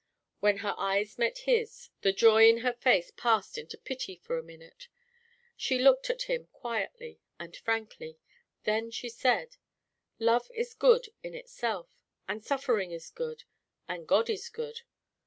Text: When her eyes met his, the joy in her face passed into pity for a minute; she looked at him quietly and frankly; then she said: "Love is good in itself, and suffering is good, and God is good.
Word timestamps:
When 0.39 0.57
her 0.65 0.73
eyes 0.79 1.19
met 1.19 1.37
his, 1.45 1.91
the 2.01 2.11
joy 2.11 2.49
in 2.49 2.61
her 2.65 2.73
face 2.73 3.11
passed 3.15 3.55
into 3.55 3.77
pity 3.77 4.15
for 4.15 4.35
a 4.35 4.41
minute; 4.43 4.87
she 5.55 5.77
looked 5.77 6.09
at 6.09 6.23
him 6.23 6.47
quietly 6.51 7.19
and 7.39 7.55
frankly; 7.55 8.17
then 8.63 8.89
she 8.89 9.09
said: 9.09 9.57
"Love 10.17 10.49
is 10.55 10.73
good 10.73 11.09
in 11.21 11.35
itself, 11.35 12.01
and 12.27 12.43
suffering 12.43 12.89
is 12.89 13.11
good, 13.11 13.43
and 13.87 14.07
God 14.07 14.27
is 14.27 14.49
good. 14.49 14.81